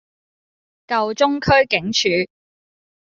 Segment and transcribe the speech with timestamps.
[0.87, 2.09] 舊中區警署